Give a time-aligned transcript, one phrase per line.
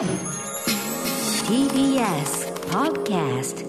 [0.00, 0.08] TBS
[2.70, 3.66] Podcast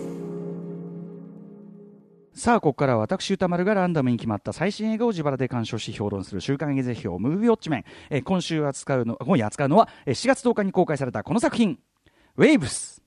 [2.33, 11.79] さあここからは私歌丸がランダムに決まった最新映画を自腹で鑑賞し評論する週刊映像表ムービーウォッチメン、えー、今週扱うの今夜扱うのは4月10日に公開されたこの作品
[12.37, 13.00] 「ウェイブス」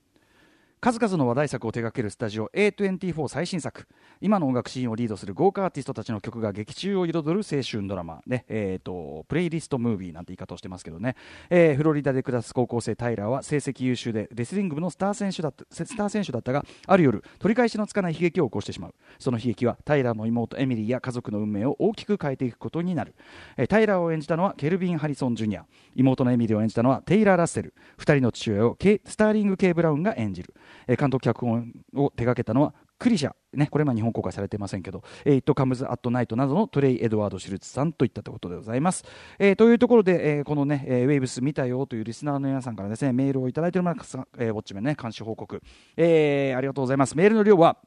[0.84, 3.88] 数々の話題作を手掛けるスタジオ A24 最新作。
[4.20, 11.16] 今の音楽シーンをリードする豪華アーティストたちの曲が劇中を彩る青春ドラマ、ねえーと、プレイリストムービーなんて言い方をしてますけどね、
[11.48, 18.94] えー、フロリダで暮らす高校生タイラーは成績優秀でレスリング部のスター選手だったスター選手だったがある夜取り返しのつかない悲劇を起こしてしまう。
[19.18, 23.14] その悲劇はタイラーの妹エミリーや家族の運命を大きく変えていくことになる、
[23.56, 25.64] えー、タイラーを演じたのはケルビン・ハリソン・ジュニア。
[25.94, 27.72] 妹のエミリーを演じたのはテイラー・ラッセル。
[27.96, 30.52] 2人の父親をスターリング・ケイ・ブラウンが演じる、
[30.86, 39.04] えー、監督脚本を手掛けたのはクリシャ、ね、これは日本公開されていませんけど、えー、イットカムズ・アット・ナイトなどのトレイ・エドワード・シュルツさんといったということでございます。
[39.38, 45.62] えー、というところで、えー、このね、えー、ウェイブス見たよというリスナーの皆さんからですね、メールをいただいております、えー、ウォッチメンね、監視報告、
[45.96, 47.16] えー、ありがとうございます。
[47.16, 47.78] メールの量は、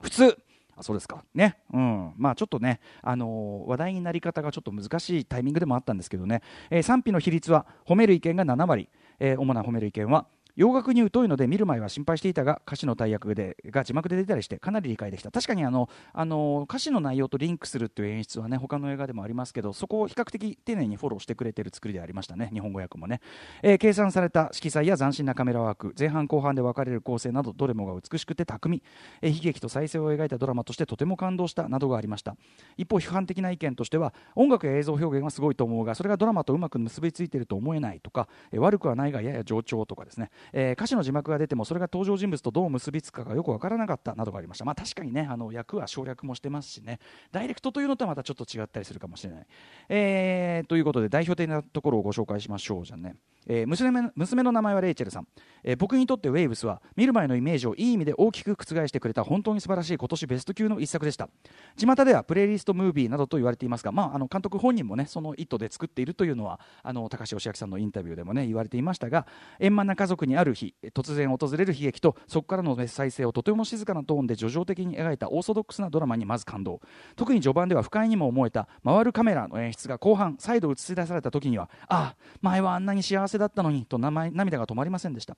[0.00, 0.36] 普通、
[0.76, 1.24] あそうですか。
[1.34, 2.12] ね、うん。
[2.16, 15.30] まあ、ちょっとね、あのー、話題になり方がちょっと難しいタイミングでもあったんですけどね、えー、賛否の比率は褒める意見が7割、えー、主な褒める意見は洋楽に疎いので見る前は心配していたが歌詞の大役でが字幕で出たりしてかなり理解できた。
[15.30, 23.20] 確かにあのあの歌詞の内容とリンクするという演出はね他の映画でもありますけどそこを比較的丁寧にフォローしてくれている作りでありましたね日本語訳もね、
[23.62, 28.82] えー、計算された色彩や斬新なカメラワーク前半後半で分かれる構成などどれもが美しくて巧み、
[29.22, 32.36] えー、悲劇と再生を描いたドラマとしてとても感動したなどがありました。
[32.76, 46.98] 一方批判的な意見としては音楽や映像表現はすごいと思うがそれがドラマとうまく結びついていると思えないとか、えー、悪くはないがやや冗長とかですね、えー、歌詞の字幕が出てもそれが登場人物とどう結びつくかがよく分からなかったなどがありました、まあ、確かにねあの役は省略もしてますしね。
[47.30, 49.46] ダイレクトというのとはまたちょっと違ったりするかもしれない、
[49.88, 53.16] えー、ということで代表的なところをご紹介しましょうじゃね。
[53.46, 55.26] えー、娘娘の名前はレイチェルさん、
[55.64, 61.28] えー、僕にとってウェイブスは見る前のイメージをいい意味で大きく覆してくれた本当に素晴らしい今年ベスト級の一作でした。
[61.76, 69.26] 巷ではプレイリストムービーなどと言われていますが、まあ、あの監督本人もねその意図で作っているというのはあの高橋義明さんのインタビューでもね言われていましたが
[69.60, 76.80] 円満な家族にある日突然訪れる悲劇とそこからの再生をとても静かなトーンで叙情的に描いたオーソドックスなドラマにまず感動。
[77.16, 85.36] 特に序盤では不快にも思えた回るカメラの演出が後半再度映し出された時にはああ前はあんなに幸せだったのにと涙が止まりませんでした。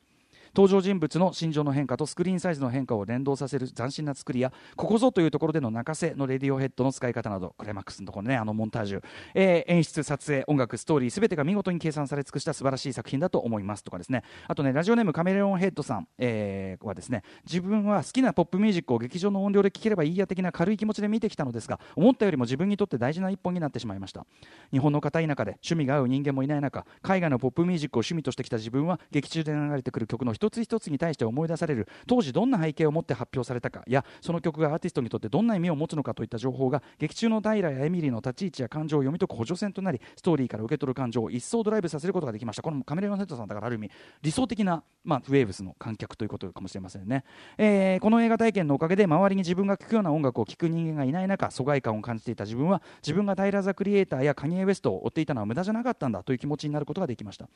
[0.55, 9.03] 登場人物の心情の変化とスクリーンサイズの変化を連動させる斬新な作りやここぞというところでの泣かせのレディオヘッドの使い方などクライマックスのところねあのモンタージュ、
[9.35, 14.23] えー、演出撮影音楽ストーリーすべてが見事に計算され尽くした素晴らしい作品だと思いますとかですね。
[14.47, 24.25] あとねラジオネームカメレオンヘッドさん、えー、はですね自分は好きなポップミュージックを劇場の音量で聴ければいいや的な軽い気持ちで見てきたのですが思ったよりも自分にとって大事な一本になってしまいました。
[24.71, 31.88] 日本の片田舎で趣味が合う人間もいない中海外のポップミュージックを趣味としてきた自分は劇中で流れてくる曲の一つ一つに対して思い出される。
[32.06, 33.82] 当時どんな背景を持って発表されたか。
[33.87, 42.62] やその曲がアーティストにとってどんな意味を持つのかといった情報が劇中の平やエミリーの立ち位置や感情を読み解く補助線となりストーリーから受け取る感情を一層ドライブさせることができました。
[42.62, 43.91] このカメレオンヘッドさんだからある意味
[44.22, 47.25] 理想的な、まあ、ウェーブスの観客ということかもしれませんね、
[47.59, 57.49] えー、この映画体験のおかげで周りに自分が聴くような音楽を聴く人間がいない中疎外感を感じていた自分は自分がタイラ・ザ・クリエイターやカニエ・ウエストを追っていたのは無駄じゃなかったんだという気持ちになることができました、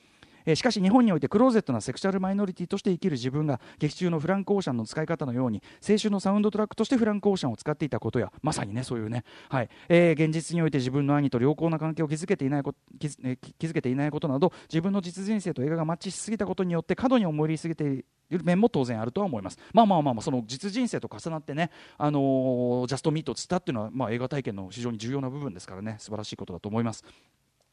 [0.48, 9.68] えー、しかし日本においてクローゼットなセクシャルマイノリティとして生きる自分が劇中のフランク・オーシャンの使い方のように青春のサウンドトラックとしてフランク・オーシャンを使っていたことやまさにねそういうね、はい。
[9.90, 19.58] えー、現実において自分の兄と良好な関係を築けていないこと築,、えー、築けていないことなど自分の実人生と映画がマッチしすぎたことによって過度に思い入りすぎている面も当然あるとは思います。
[19.74, 25.96] まあまあまあまあその実人生と重なってね、あのー、ジャストミートをつったっていうのは、まあ、映画体験の非常に重要な部分ですからね。
[25.98, 27.04] 素晴らしいことだと思います。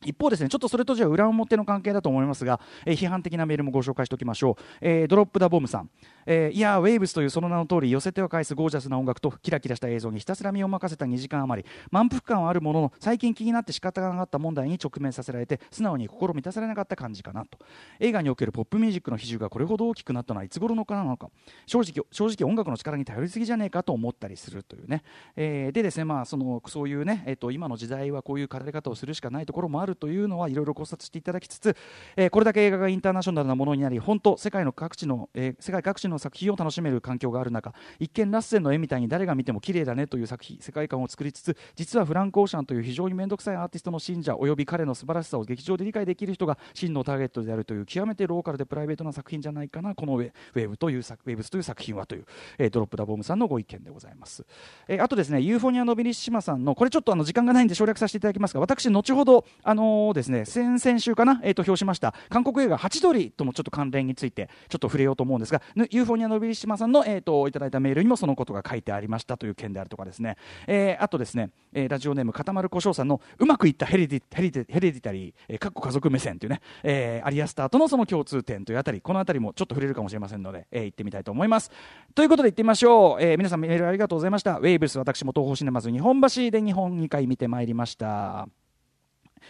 [0.06, 5.90] 一方ですねちょっとそれとじゃ裏表の関係だと思いますが、えー、批判的なメールもご紹介しておきましょう、えー、ドロップ・ダ・ボムさん、
[6.26, 11.70] えー、いやウェーブスというその名の通り寄せては返すゴージャスな音楽とキラキラした映像にひたすら身を任せた2時間余り。
[11.92, 17.58] 満腹感はあるものの最近気になって仕方がなかった問題に直面させられて素直に心満たされなかった感じかなと。
[18.00, 21.30] 映画におけるポップミュージックの比重がこれほど大きくなったのはいつ頃のかなのか。
[21.66, 25.04] 正直正直音楽の力に頼りすぎじゃねえかと思ったりするというね、
[25.36, 31.76] えー、でですねまあそのそういうね、えーと、今の時代はこういう語り方をするしかないところもあるというのはいろいろ考察していただきつつ、
[32.16, 52.26] えー、これだけ映画がインターナショナルなものになり本当世界の各地の、えー、世界各地の作品を楽しめる環境がある中一見ラッセンの絵みたいに誰が見ても綺麗だねという作品世界観を作りつつ実はフランク・オーシャンという非常に面倒くさいアーティストの信者および彼の素晴らしさを劇場で理解できる人が真のターゲットであるという極めてローカルでプライベートな作品じゃないかなこのウェウェブという作ウェブスという作品はという、
[52.58, 54.46] えー、ドロップ・ダ・ボームさんのご意見でございます、
[54.88, 70.38] えー、あとですねユーフォニア・ノビリシマさんのこれちょっとあの時間がないんで省略させていただきますが私後ほどあののですね先々週かな、えー、と評しました韓国映画「ハチドリ」ともちょっと関連についてちょっと触れようと思うんですがユーフォニア・ノビリシマさんの、えー、といただいたメールにもそのことが書いてありましたという件であるとかですね、
[70.68, 81.72] えー、あとですね、えー、ラジオネームかたまるこしょうさんのうまくいったヘレディヘレディヘレディタリー、えー、かっこ家族目線というね、えー、アリ・アスターとのその共通点というあたりこのあたりもちょっと触れるかもしれませんので、えー、行ってみたいと思います。
[82.14, 84.58] ということで行ってみましょう、えー、皆さんメールありがとうございました。
[84.58, 88.65] ウェイブス私も東宝シネマズ日本橋で日本2回見てまいりました。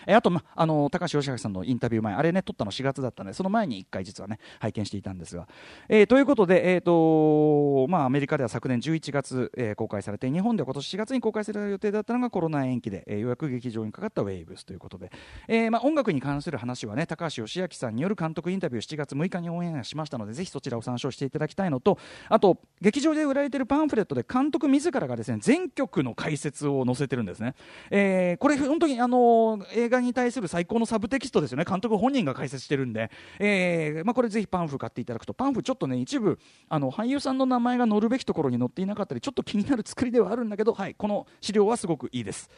[0.08, 5.48] えあと、ま、あの高橋義明さんのインタビュー前あれね撮ったの4月だったのでその前に1回実はね拝見していたんですが、
[5.90, 15.12] えー、ということで、えーとまあ、アメリカでは昨年11月、えー、公開されて日本では今年4月に公開される予定だったのがコロナ延期で、えー、ようやく劇場にかかったウェイブスということで、
[15.48, 21.98] えーまあ、音楽に関する話はね高橋義明さんによる監督インタビュー7月6日にオンエアしましたのでぜひそちらを参照していただきたいのと
[22.30, 27.56] あと劇場で売られているパンフレットで監督自らがですね全曲の解説を載せてるんですね、
[27.90, 31.66] えー、これ本当にあの映画に対する最高のサブテキストですよね。
[31.66, 36.40] 監督本人が解説してるんで、えーまあ、これぜひパンフ買っていただくとパンフちょっとね一部
[36.70, 42.50] あの俳優さんの名前が載るべきところに載っていなかったりちょっと気になる作りではあるんだけど、はい、この資料はすごくいいです、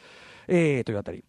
[0.48, 1.24] えー、というあたり。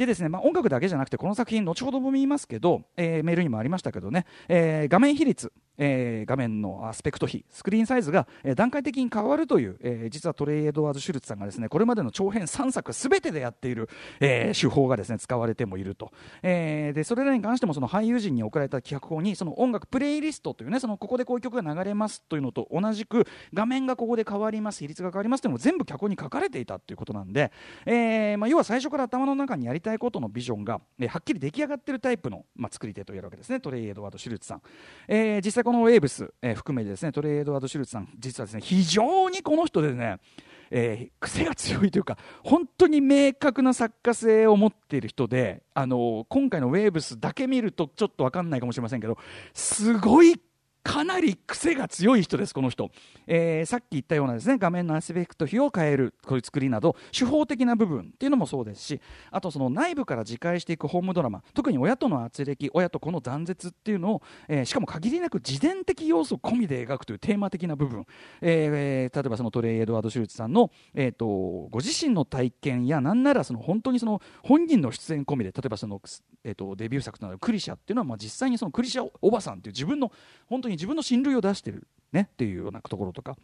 [0.00, 5.52] でですね、まあ、音楽だけじゃなくてこの作品後ほども言いますけど、えー、メールにもありましたけどね、えー、画面比率
[5.82, 13.88] えー、画面のアスペクト比スクリーンサイズが、え、段階的に変わるという、え、実はトレイ・エドワード・シュルツさんがですねこれまでの長編3作すべてでやっている、
[14.20, 16.12] え、手法がですね使われてもいると、
[16.42, 27.52] え、でそれらに関してもその俳優陣に送られた企画法にその音楽プレイリストというねそのここでこういう曲が流れますというのと同じく画面がここで変わります比率が変わりますというのも全部脚本に書かれていたということなんで、
[27.86, 33.60] えまあ、要は最初から頭の中にやりたいことのビジョンが、え、はっきり出来上がってるタイプの、まあ、作り手といえるわけですね。
[33.60, 34.62] トレイ・エドワード・シュルツさん、
[35.08, 40.18] えー、実際このウェーブス、えー、含めてですねトレイ・エドワード・シュルツさん実はですね非常にこの人でね
[40.70, 49.18] えー、癖が強いというか本当に明確な作家性を持っている人であの今回のウェーブスだけ見るとちょっと分かんないかもしれませんけど
[49.52, 50.40] すごい
[50.82, 52.90] かなり癖が強い人です、この人、
[53.26, 59.00] えー、さっき言ったようなですね画面のアスペクト比を変えるこういう作りなど手法的な部分っていうのもそうですし
[59.30, 68.06] あとその内部から自戒していくホームドラマ特に親との圧力親と子の断絶っていうのを、えー、しかも限りなく自伝的要素込みで描くというテーマ的な部分、
[68.40, 71.26] えー、例えばそのトレイ・エドワード・シュルツさんの、えーと、
[71.70, 76.00] ご自身の体験やなんならその本当にその本人の出演込みで例えばその、
[76.44, 80.10] えーと、デビュー作となるクリシャっていうのはまあ実際にそのクリシャおばさんっていう自分の
[80.48, 83.36] 本当に自分の親類を出してるねっていうようなところとか。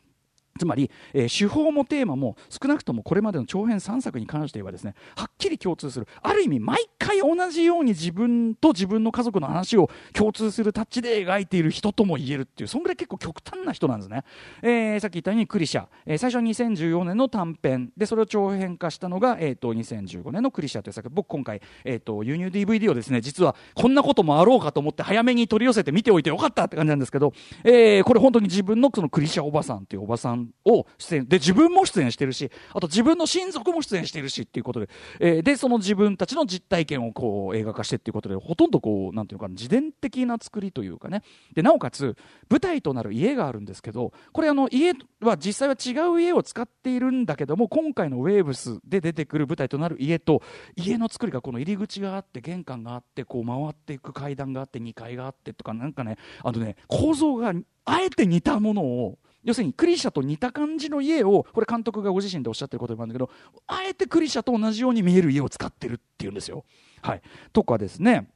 [0.59, 6.07] つまり、えー、手法もテーマも少なくともこれまでの長編3作に関してはですねはっきり共通する。
[6.23, 14.25] ある意味毎回同じように自分と自分の家族の話を共通するタッチで描いている人とも言えるっていうそんぐらい結構極端な人なんですね、
[14.63, 17.93] えー、さっき言ったようにクリシャ、えー、最初は2014年の短編。
[17.97, 27.33] でそれを長編化したのが、えーと、2015年のクリシャという作僕今回、えーと、輸入 DVD をですね実はこんなこともあろうかと思って早めに取り寄せて見ておいてよかったって感じなんですけど、
[27.65, 31.29] えー、これ本当に自分のそのクリシャおばさんっていうおばさんを出演。
[31.29, 34.89] で自分も出演してるしあと自分の親族も出演してるしっていうことで、
[35.21, 41.23] えー、でその自分たちの実体験をこう映画化してっていうことでほとんどこうなんていうか自伝的な作りというかね。
[41.55, 42.17] でなおかつ
[42.49, 50.43] 舞台となる家があるんですけどこれあの家は実際は違う家を使っているんだけども今回のウェーブスで出てくる舞台となる家と
[50.77, 57.53] 家の作りがこの入り口があって玄関があってこう回っていく階段があって2階があってとかなんかねあのね構造が
[57.85, 63.31] あえて似たものを要するにクリシャと似た感じの家をこれ監督がご自身でおっしゃってることもあるんだけど
[63.69, 66.65] あえてクリシャと同じように見える家を使ってるっていうんですよ。
[67.01, 67.23] はい、
[67.53, 68.29] とかですね、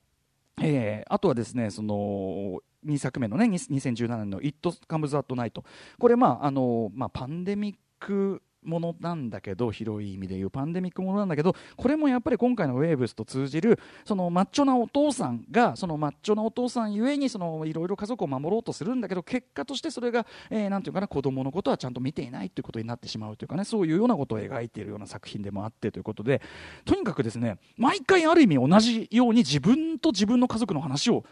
[0.63, 4.57] えー、あとはですねその2作目のね2017年の「It
[4.89, 5.61] Comes at Night」
[5.99, 26.43] これまああの、まあ、パンデミックものなんだけど広い意味でいうパンデミックものなんだけどこれもやっぱり今回のウェーブスと通じるそのマッチョなお父さんがそのマッチョなお父さんゆえにいろいろ家族を守ろうとするんだけど結果としてそれが、えー、なんていうかな子供のことはちゃんと見ていないということになってしまうというかねそういうようなことを描いているような作品でもあってということで
[26.85, 31.25] とにかくですね毎回ある意味同じように自分と自分の家族の話を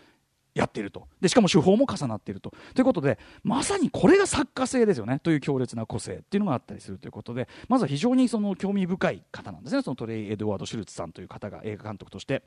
[0.58, 1.06] やっていると。
[1.20, 2.52] でしかも手法も重なっていると。
[2.74, 5.20] ということでまさにこれが作家性ですよね。
[5.20, 9.82] という強烈な個性っていうのがあったりするということでまずは非常にその興味深い方なんですね。
[9.82, 12.42] そのトレイ・エドワード・シュルツさんという方が映画監督として。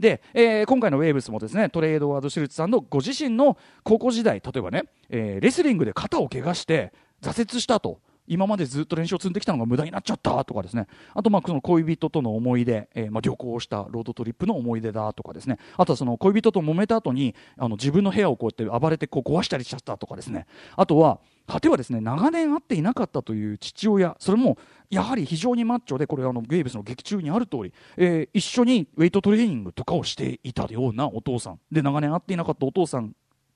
[0.00, 8.00] で、えー、今回のウェーブスもですねトレイ・エドワード・シュルツさんのご自身の高校時代例えばね、えー、レスリングで肩を怪我して挫折したと。
[8.26, 10.86] 今までずっと練習を積んできたのが無駄になっちゃったとかですね。
[11.14, 15.58] あとまあその恋人との思い出、えー、まあ旅行したロードトリップの思い出だとかですね。
[15.76, 20.46] あとはその恋人と揉めた後にあの自分の部屋をこうやって暴れてこう壊したりしちゃったとかですね。
[20.76, 24.56] あとは果てはですね長年会っていなかったという父親それも
[24.90, 31.60] やはり非常にマッチョでこれあのゲイブスの劇中にある通り、えー、一緒にウェイトトレーニングとかをしていたようなお父さん。
[31.70, 33.14] で長年会っていなかったお父さん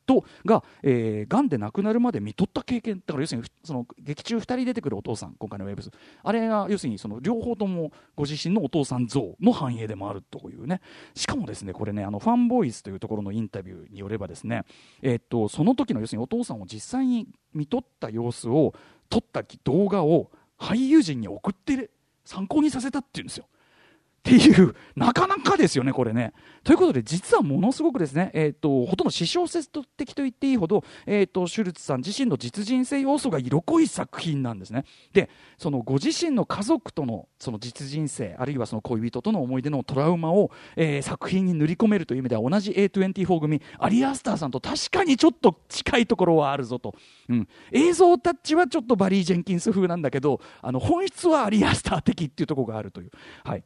[0.08, 5.90] とが、えー、癌で亡くなるまで見とった経験だから要するにその劇中2人出てくるお父さん今回のウェブス
[6.24, 10.80] あれが要するにその両方ともご自身のお父さん像の反映でもあるというね
[11.14, 14.64] しかもですねこれねあのファンボーイスというところのインタビューによればですね、
[15.02, 18.72] えー、っとその時の要するにお父さんを実際に見とった様子を
[19.10, 21.90] 撮った動画を俳優陣に送って
[22.24, 23.46] 参考にさせたっていうんですよ。
[24.18, 26.32] っていう、なかなかですよね、これね。
[26.64, 34.84] ということで、実はものすごくですね、えーと、ほとんど私小説的と言っていいほど、えーと、シュルツさん自身の実人性要素が色濃い作品なんですね。
[35.12, 46.94] で、そのご自身の家族とのその実人生、あるいはその恋人との思い出のトラウマを、えー、作品に塗り込めるという意味では、同じ A24 組、アリアスターさんと確かにちょっと近いところはあるぞと。
[47.28, 53.10] うん、映像タッチはちょっとバリー・ジェンキンス風なんだけど、あの本質はアリアスター的っていうところがあるという。
[53.44, 53.64] はい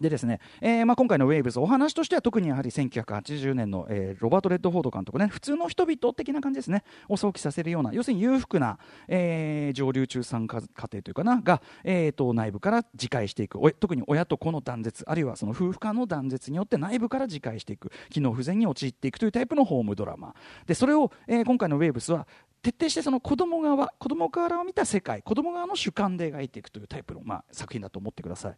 [0.00, 13.58] でですね、えーまあ、今回のウェーブズお話としては特にやはり1980年の、えー、ロバート・レッドフォード監督ね普通の人々的な感じですねを想起させるような要するに裕福な、えー、上流中産家庭というかなが、えーと、内部から自戒していく。
[13.78, 17.90] 特に親と子の断絶あるいはその夫婦間の断絶によって内部から自戒していく。
[18.10, 20.34] 機能不全に陥っていくというタイプのホームドラマ。
[20.66, 22.26] でそれを、え、今回のウェーブスは
[22.62, 28.54] 徹底してその子供側子供からを見た世界子供側の主観で描いていくというタイプの、まあ、作品だと思ってください、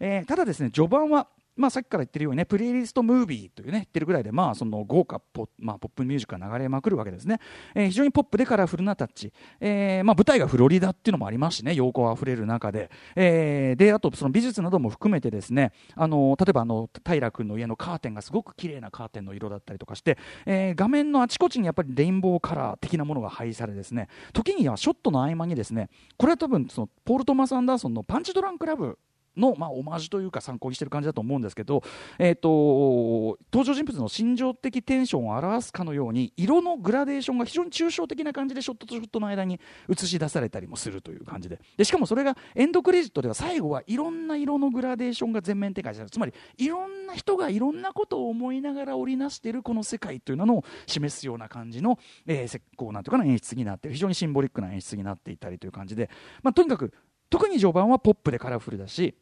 [0.00, 7.38] えー、ただですね序盤はまあ、さっきから言ってるようにねプレイリストムービーというね言ってるぐらいで、まあ、その豪華ポ,、まあ、ポップミュージックが流れまくるわけですね、
[7.74, 24.08] えー、非常にポップでカラフルなタッチ、えーまあ、舞台がフロリダっていうのもありますしね陽光あふれる中で,、えー、であとその美術なども含めてですねあの例えばあの平君の家のカーテンがすごく綺麗なカーテンの色だったりとかして、えー、画面のあちこちにやっぱりレインボーカラー的なものが配されですね。
[24.32, 28.98] 時にはショットの合間にですねこれは多分そのポール・トマス・アンダーソンのパンチドランクラブ
[29.36, 31.82] の、まあ、オマージュというか参考にしてる感じだと思うんですけど、
[32.18, 41.60] えーと、登場人物の心情的テンションを表すかのように色のグラデーションが非常に抽象的な感じでショットとショットの間に映し出されたりもするという感じで。
[41.76, 56.10] でしかもそれがエンドクレジットでは最後はいろんな色のグラデーションが全面展開されるつまりいろんな人がいろんなことを思いながら織りなしているこの世界というのを示すような感じの、えー、こうなんていうかな演出になって非常にシンボリックな演出になっていたりという感じで、
[56.42, 56.92] まあ、とにかく
[57.30, 59.14] 特に序盤はポップでカラフルだし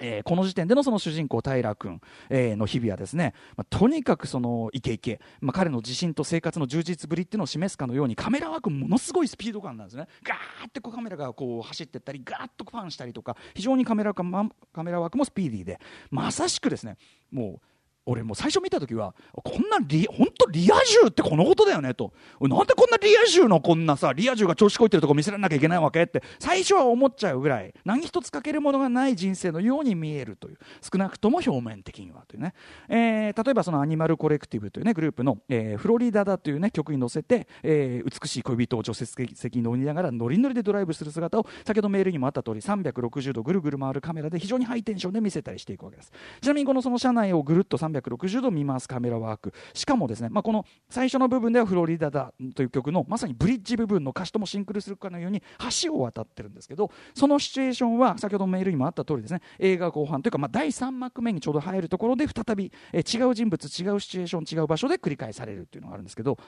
[0.00, 10.08] えー、この時点でのその主人公平君、えー、の日々はですね、まあ、とにかくそのイケイケ、まあ、彼の自信と生活の充実ぶりっていうのを示すかのようにカメラワークものすごいスピード感なんですね。
[10.22, 14.50] ガーってこうカメラがこう走っていったりガーッとファンしたりとか非常にカメラカメ
[14.90, 15.80] ラワークもスピーディーで
[16.10, 16.96] まさしくですね
[17.30, 17.66] もう
[18.10, 22.12] 俺も最初見た時はこんなリ本当リア充ってこのことだよねと。
[22.40, 32.52] なんでこんなリア充のこんなさリア充が調子こいてるとこ見せられなきゃいけないわけって最初は思っちゃうぐらい何一つ欠けるものがない人生のように見えるという少なくとも表面的にはというね、
[32.88, 46.12] えー、例えばそのアニマルコレクティブというねグループの、えー、フロリダだというね曲に乗せて、えー、美しい恋人を助手席に乗りながらノリノリでドライブする姿を先ほどメールにもあった通り360度ぐるぐる回るカメラで非常にハイテンションで見せたりしていくわけです。
[46.40, 49.52] ちなみにこのその車内をぐるっと360 360度見回すカメラワーク。
[49.74, 55.42] しかもですね、まあ、この最初の部分では「フロリダだ」という曲のまさにブリッジ部分の歌詞ともシンクロするかのように
[55.82, 66.38] 橋を渡ってるんですけどそのシチュエーションは先ほどメールにもあった通りですね映画後半というか、まあ、第3幕目にちょうど入るところで再び、え違う人物違うシチュエーション違う場所で繰り返されるというのがあるんですけど、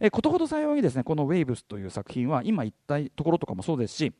[0.00, 4.12] えことほど幸いにですねこの「ウェイブス」という作品は今言ったところとかもそうですし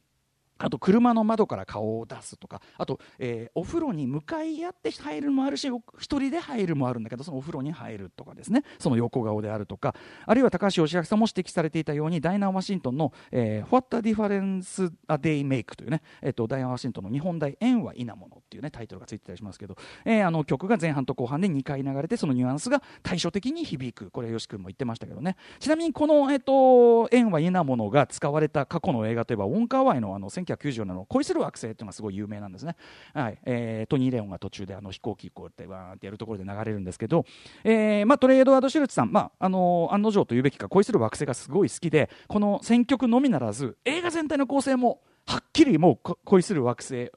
[0.58, 8.62] あと車の窓から顔を出すとかあと、えー、お風呂に向かい合って入るもあるし一人で入るもあるんだけどそのお風呂に入るとかですね。
[8.78, 9.94] その横顔であるとか。
[10.26, 24.10] あるいは高橋義明さんも指摘されていたようにダイナー・ワシントンの「えー、What a Difference a Day Make」というね、えーと、ダイナー・ワシントンの日本大縁は否ものっていうねタイトルがついてたりしますけど、えー、あの曲が前半と後半で2回流れてそのニュアンスが対照的に響く。
[24.10, 25.36] これよし君も言ってましたけどね。
[25.58, 32.76] ちなみにこの、えーと、縁は否ものが使われた過去の映画といえばウォンカーワイのあの1994年の恋する惑星というのがすごい有名なんですね、
[33.12, 33.38] はい。
[33.44, 37.24] えー、トニー・レオンが途中であの飛行機こうやってわーってやるところで流れるんですけど、
[37.64, 47.10] えーまあ、トレードワード・シュルツさん、まああのー、案の定と言うべきか恋する惑星がすごい好きでこの選曲のみならず映画全体の構成もはっきりもう恋する惑星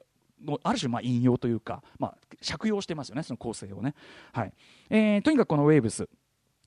[0.44, 2.14] のある種まあ引用というか、まあ、
[2.46, 3.94] 借用してますよねその構成をね、
[4.32, 4.52] はい。
[4.88, 6.08] えー、とにかくこのウェーブス。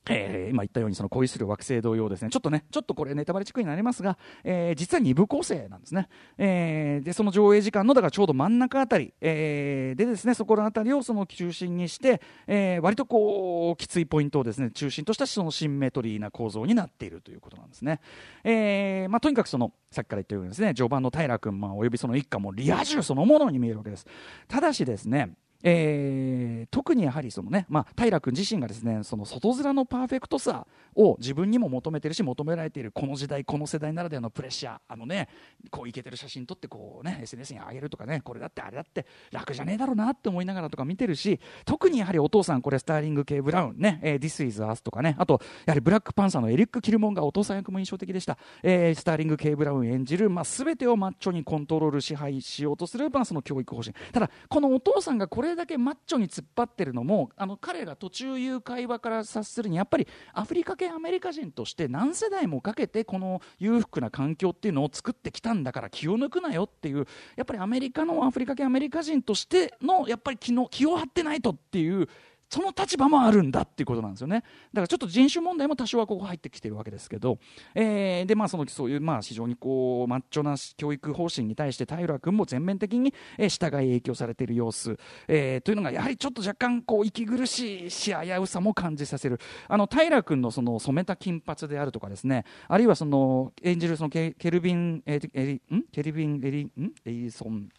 [0.09, 2.29] えー、今言ったようにその恋する惑星同様ですね。
[2.29, 17.99] ちょっとねちょっとこれネタバレチックになりますが、えー、実は2部構成なんですね、えー、でその上映時間のだからちょうど真ん中あたり、え、でですねそこのあたりをその中心にして、え、割とこうきついポイントをですね中心としたそのシンメトリーな構造になっているということなんですね、
[18.43, 24.05] えまあ、とにかくそのさっきから言ったようにですね序盤の平君、まあ、およびその一家もリア充そのものに見えるわけです。
[24.47, 25.33] ただしですね
[25.63, 35.29] えー、特にやはりその、ねまあ、平君自身がですねその外面のパーフェクトさを自分にも求めてるし求められているこの時代この世代ならではのプレッシャーあのね
[35.71, 53.93] こういけてる写真撮ってこうね SNS に上げるとかねこれだってあれだって楽じゃねえだろうなって思いながらとか見てるし特にやはりお父さんこれスターリング系ブラウンね、えー、This is Us とかねあとやはりブラックパンサーのエリック・キルモンがお父さん役も印象的でした、えー、スターリング系ブラウン演じる、まあ、全てをマッチョにコントロール支配しようとする、まあ、その教育方針。
[54.11, 72.07] ただこのお父さんがこれれだけマッチョに突っ張ってるのもあの彼が途中言う会話から察するにやっぱりアフリカ系アメリカ人として何世代もかけてこの裕福な環境っていうのを作ってきたんだから気を抜くなよっていうやっぱりアメリカのアフリカ系アメリカ人としてのやっぱり気の気を張ってないとっていう
[72.53, 74.43] その立場もあるんだっていうことなんですよね。
[74.73, 77.39] だからちょっと人種問題も多少はここ入ってきてるわけですけど、
[77.73, 89.39] えー、でまあそのそういうまあ非常にこうマッチョな教育方針に対して平君も全面的に、え従い影響されている様子、えー、というのがやはりちょっと若干こう息苦しいし危うさも感じさせる。
[89.67, 92.45] あの平君のその染めた金髪であるとかですね。
[92.67, 95.83] あるいはその演じるそのケケルビンエリん？
[95.91, 96.71] ケルビンエリん？
[97.03, 97.69] エリソン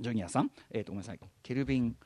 [0.00, 0.50] ジュニアさん？
[0.70, 1.20] えっ、ー、とごめんなさい。
[1.42, 1.96] ケルビン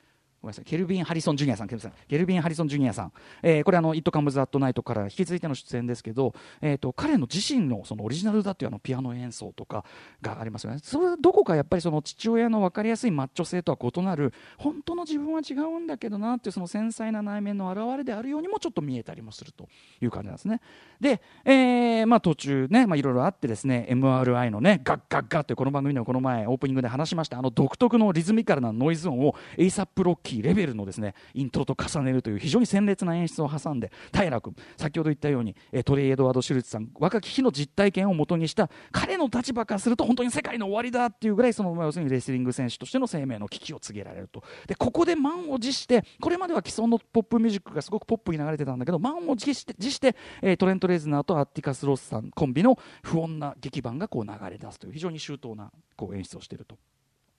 [0.43, 0.65] ごめんなさい。
[0.65, 1.77] ケルビン・ハリソン・ジュニアさん、ケ
[2.19, 3.13] ルビン・ハリソン・ジュニアさん、
[3.43, 9.85] えー、これあの、イット・カムズ・アット・ナイトから引き続いての出演ですけど、えーと、彼の自身のそのオリジナルだっていうあのピアノ演奏とか
[10.23, 19.69] がありますよね、それどこかやっぱりその父親の分かりやすいマッチョ性とは異なる、本当の自分は違うんだけどなっていうその繊細な内面の表れであるようにもちょっと見えたりもすると
[20.01, 20.61] いう感じなんですね。
[21.01, 35.55] で、えーまあ、途中ね、いろいろあってですね、MRI のね、ガッガッガッというこの番組でもこの前オープニングで話しました、あの独特のリズミカルなノイズ音を ASAP ロッキーレベルのですねイントロと重ねるという非常に鮮烈な演出を挟んで平君先ほど言ったように
[35.85, 56.77] トレイ・エドワード・シュルツさん若き日の実体験をもとにした彼の立場からすると本当に世界の終わりだっていうぐらいその要するにレスリング選手としての生命の危機を告げられるとでここで満を持してこれまでは既存のポップミュージックがすごくポップに流れてたんだけど満を持して持して、え、トレント・レズナーとアッティカス・ロスさんコンビの不穏な劇版がこう流れ出すという非常に周到なこう演出をしていると。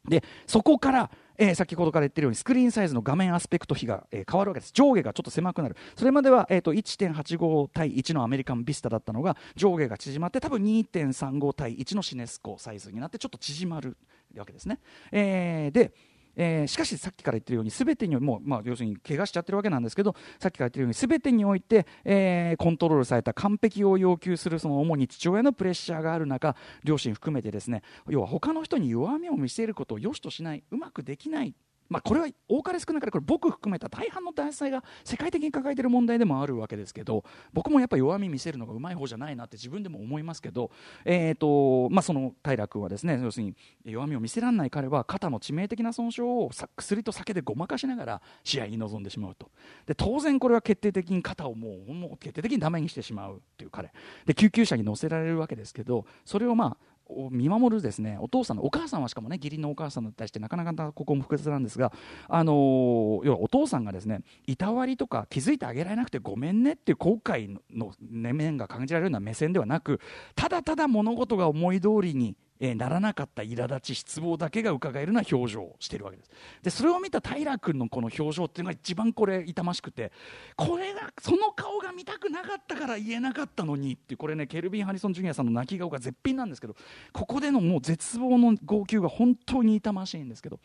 [0.07, 4.71] でそこから、えー、先ほどから言ってるようにスクリーンサイズの画面アスペクト比が、えー、変わるわけです。
[4.73, 5.75] 上下がちょっと狭くなる。
[5.95, 13.97] それまでは、えーと、1.85対1のアメリカンビスタだったのが上下が縮まって多分2.35対1のシネスコサイズになってちょっと縮まる
[14.35, 14.79] わけですね、
[15.11, 15.93] えー、で
[16.37, 31.55] えー、しかしさっきから言ってるように全てにもまあ、要するに怪我しちゃってるわけなんですけどさっきから言ってるように全てにおいて、えー、コントロールされた完璧を要求するその主に父親のプレッシャーがある中両親含めてですね要は他の人に弱みを見せることを良しとしないうまくできない
[31.89, 37.23] まあ、これは多かれ少なかれこれ僕含めた大半の男性が世界的に抱えている問題でもあるわけですけど
[37.53, 40.71] 僕もやっぱり弱み見せるのがうまい方じゃないなって自分でも思いますけど、
[41.05, 49.49] えーとまあ、その平君はですね要するに弱みを見せられない彼は肩の致命的な損傷を薬と酒でごまかしながら試合に臨んでしまうと。
[49.85, 53.91] で当然これは決定的に肩をもうもう決定的にダメにしてしまうという彼。
[54.25, 61.91] で救急車に乗せられるわけですけどそれをまあを見守るですねお父さんのお母さんはしかもね義理のお母さんに対してなかなかここも複雑なんですが、
[62.27, 69.99] あのー、要はお父さんがですねいたわりとか気づいてあげられなくてごめんねっていう後悔の面が感じられるような目線ではなく
[70.35, 76.31] ただただ物事が思い通りにえー、ならなかった苛立ち失望だけがうかがえるような表情をしているわけです。
[76.63, 80.11] でそれを見た平君のこの表情っていうのが一番これ痛ましくて
[80.55, 86.75] これがその顔が見たくなかったから言えなかったのにってこれねケルビン・ハリソン・ジュニアさんの泣き顔が絶品なんですけど
[87.13, 90.59] ここでのもう絶望の号泣が本当に痛ましいんですけど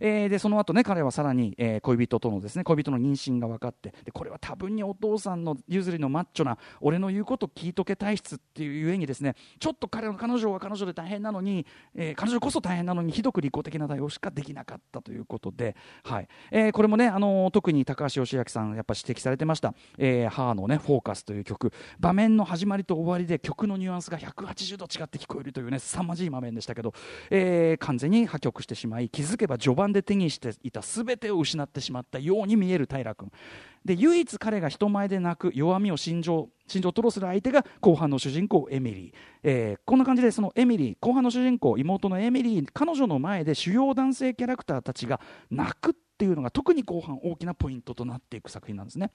[0.00, 16.28] えー、でその後ね彼はさらに、えー、恋人とのですね恋人の妊娠が分かってでこれは多分にお父さんの譲りのマッチョな俺の言うこと聞いとけ体質っていうゆえにですねちょっと彼の彼女は彼女で大変なのに、えー、彼女こそ大変なのにひどく利己的な対応しかできなかったということで、はい。
[16.50, 21.72] えー、これもね、あの、特に高橋義明さんやっぱ指摘されてました「えー、母のねフォーカス」という曲。
[22.00, 26.92] 場面の始まりと終わりで曲のニュアンスが180度違って聞こえるというね凄まじい場面でしたけど、
[27.30, 33.30] えー、完全に破局してしまい気づけば序盤で手にしていた全てを失ってしまったように見える平君
[33.84, 45.20] で唯一彼が人前で泣く弱みを心情心情を吐露する相手が後半の主人公エミリー、えー、こんな感じでそのエミリー後半の主人公妹のエミリー彼女の前で主要男性キャラクターたちが
[45.50, 49.10] 泣くっていうのが特に後半大きなポイントとなっていく作品なんですね。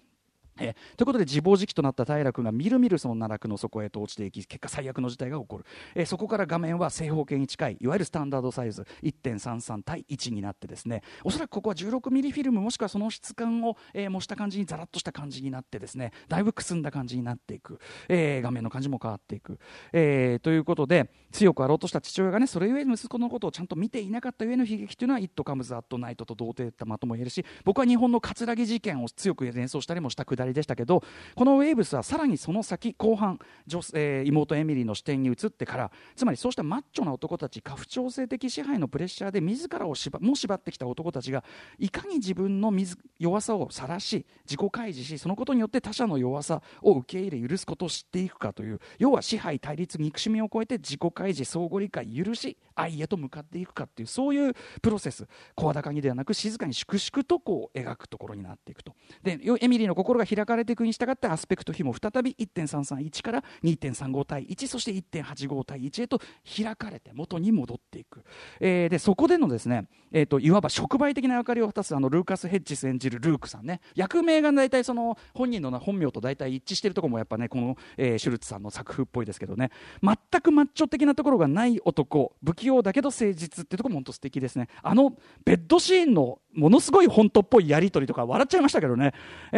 [0.59, 11.01] えということで自暴自棄となった平君がみるみるその奈落の底へと落ちていき結果最悪の事態が起こる、えそこから画面は正方形に近いいわゆるスタンダードサイズ1.33対1になってですね。
[11.23, 16.11] おそらくここは16ミリフィルムもしくはその質感を、えー模した感じにザラッとした感じになってですね。
[16.27, 19.59] だいぶくすんだ感じになっていく、えー画面の感じも変わっていく、
[19.93, 31.03] えーということで強くあろうとした父親がねそれゆえ息子のことをちゃんと見ていなかったゆえの悲劇というのは「イット・カムズ・アット・ナイト」と同程度とも言えるし僕は日本の葛城事件を強く連想したりもしたくだりでしたけど
[31.35, 41.43] このウェーブスはさらにその先後半女、えー妹エミリーの視点に移ってからつまりそうしたマッチョな男たち家父長制的支配のプレッシャーで自らを縛も縛ってきた男たちが
[41.77, 42.71] いかに自分の
[43.17, 55.27] 弱さを晒し自己開示しそのことによって他者の弱さを受け入れ許すことを知っていくかという要は支配対立憎しみを超えて自己開示相互理解許し愛へと向かっていくかっていうそういうプロセス。
[55.55, 58.95] 声高にではなく静かに粛々とこう描くところになっていくと。
[59.21, 66.19] でエミリーの心が開開かれていくに従ってアスペクト比も再び1.331から2.35対1そして1.85対1へと
[66.57, 68.23] 開かれて元に戻っていく、
[68.59, 73.81] えーでそこでのですね、えー、といわば触媒的な役割を果たすあのルーカス・ヘッジス演じるルークさんね。
[73.95, 79.71] 役名が大体その本人の本名と大体一致してるところもやっぱねこの、えーシュルツさんの作風っぽいですけどね。
[80.01, 84.67] 全くマッチョ的なところがない男不器用だけど誠実ってところも本当素敵ですね。
[84.81, 85.13] あの
[85.45, 89.13] ベッドシーンのものすごい本当っぽいやり取りとか笑っちゃいましたけどね、
[89.51, 89.57] え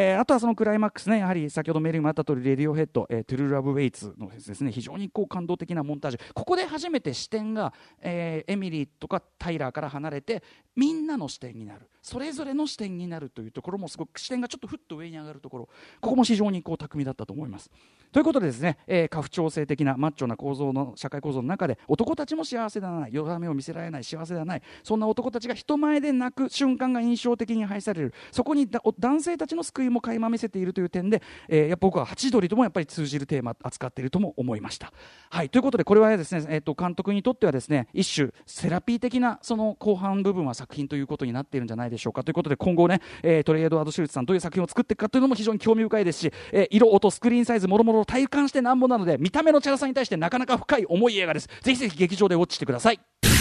[0.00, 4.72] ーあとはそのクライマックスねやはり先ほどメールにもあった通りレディオヘッド、えートゥルーラブウェイツのですね。
[4.72, 6.20] 非常にこう感動的なモンタージュ。
[6.34, 10.42] ここで初めて視点が、えーエミリーとかタイラーから離れて
[10.74, 11.88] みんなの視点になる。
[12.02, 15.68] それぞれの視点になるというところもすごく視点がちょっとふっと上に上がるところ。
[16.00, 17.70] ここも非常にこう巧みだったと思います。
[18.10, 23.14] ということでですね、えー、家父長制的なマッチョな構造の社会構造の中で男たちも幸せではない。
[23.14, 24.04] 弱みを見せられない。
[24.04, 24.62] 幸せではない。
[24.82, 28.14] そんな男たちが人前で泣く瞬間が印象的に配される。
[28.32, 34.92] そこに男性たちの救いも垣間見せているという点で、えーやっぱ僕はハチドリともやっぱり通じるテーマ扱っているとも思いました。
[35.30, 42.24] はい、ということでこれはですね、えー、と監督にとってはですね一種セラピー的なその後半部分は作品ということになっているんじゃないでしょうか。
[42.24, 51.48] ということで今後ね、えートレイエドワード・シュルツさんどういう作品を作っていくかというのも非常に興味深いですし、えー色音スクリーンサイズもろもろ体感してなんぼなので見た目のチャラさに対してなかなか深い重い映画です。
[51.62, 53.31] ぜひぜひ劇場でウォッチしてください。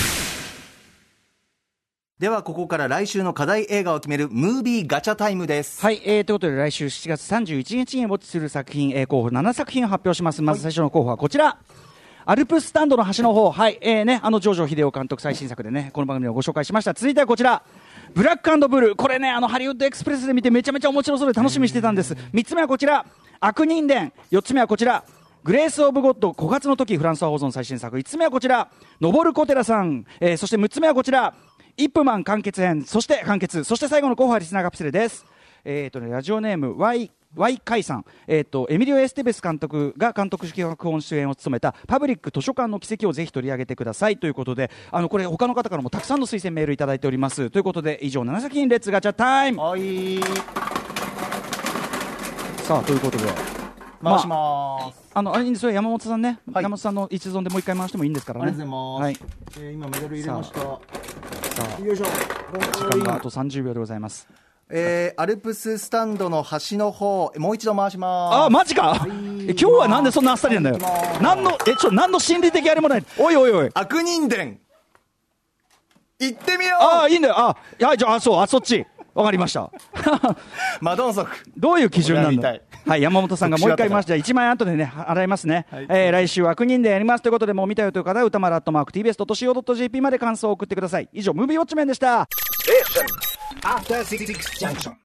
[2.21, 11.57] ではここから来週の課題映画を決めるムービーガチャタイムですはい、えー、ということで来週7月31日にウォッチする作品、えー候補7作品を発表しますまず最初の候補はこちら、
[12.25, 16.93] アルプススタンドの端の方、はい、えーね、あの、ジョージョ秀夫監督最新作でね、この番組でもご紹介しました。
[16.93, 17.63] 続いてはこちら。
[18.13, 18.95] ブラックブルー。
[18.95, 22.15] これね、あの、ハリウッドエクスプレスで見てめちゃめちゃ面白そうで楽しみにしてたんです。
[22.31, 23.03] 三つ目はこちら。
[23.39, 24.13] 悪人伝。
[24.29, 25.03] 四つ目はこちら。
[25.43, 27.97] グレース・オブ・ゴッド、5月の時、フランスは保存最新作。
[27.97, 30.05] 5つ目はこちら、ノボル・コテラさん。
[30.19, 31.33] えーそして6つ目はこちら、
[31.77, 35.25] イップマン完結編、そして完結、そして最後の候補はリスナーカプセルです。
[35.63, 44.17] えーとね、ラジオネーム Y Y 海さん、えー、とエミリオ・エステベス監督が監督脚本主演を務めたパブリック図書館の奇跡をぜひ取り上げてください。
[44.17, 47.49] ということであのこれ他の方からもたくさんの推薦メールいただいております。
[47.49, 49.61] ということで以上7作品 Let's ガチャタイム。
[49.61, 50.19] はい。
[52.63, 53.61] さあということで。
[54.03, 56.63] 回します、あのあれいいんですよ山本さんね、はい。
[56.63, 58.47] 山本さんの一存でもう一回回してもいいんですからね。
[58.47, 60.59] ありがとうございます、はい、えー今メダル入れました
[61.55, 62.05] さあよいしょ。
[62.05, 64.27] 時間があと30秒でございます。
[64.69, 68.35] えーアルプススタンドの端の方もう一度回します。
[68.45, 69.09] あマジか、い。
[69.49, 70.77] え今日はなんでそんなあっさりなんだよ？
[71.21, 73.05] 何のえちょ何の心理的あれもない。
[73.17, 73.69] おいおいおい。
[73.73, 74.59] 悪人伝。
[76.19, 77.35] 行ってみよああいいんだよ。
[77.37, 79.71] あいやじゃああそうあそっちわかりました う
[80.79, 82.55] マドンソクどういう基準なんだ？
[82.87, 84.13] はい、山本さんがもう一回言いました。
[84.15, 85.65] 1万円後でね、払いますね。
[85.69, 91.07] はいえー来週は悪人でやりますということで、もう見たよという方は、歌丸アットマーク TBS.CO.JP まで感想を送ってください。
[91.13, 92.27] 以上、ムービーウォッチメンでした。
[94.59, 94.93] Junction.